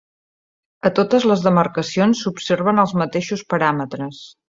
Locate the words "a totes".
0.89-1.27